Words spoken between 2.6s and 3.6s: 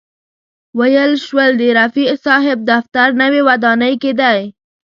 دفتر نوې